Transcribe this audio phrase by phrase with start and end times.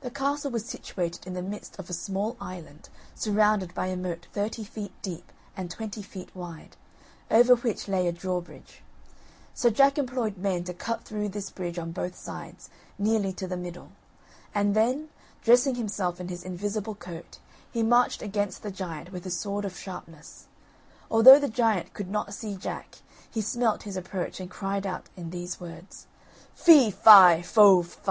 [0.00, 4.26] The castle was situated in the midst of a small island surrounded by a moat
[4.32, 6.76] thirty feet deep and twenty feet wide,
[7.30, 8.82] over which lay a drawbridge.
[9.54, 12.68] So Jack employed men to cut through this bridge on both sides,
[12.98, 13.92] nearly to the middle;
[14.52, 15.08] and then,
[15.40, 17.38] dressing himself in his invisible coat,
[17.70, 20.48] he marched against the giant with his sword of sharpness.
[21.12, 22.96] Although the giant could not see Jack,
[23.30, 26.08] he smelt his approach, and cried out in these words:
[26.56, 28.10] "Fee, fi, fo, fum!